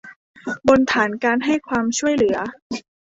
[0.67, 2.37] บนฐานการให้ความช่วยเหลือ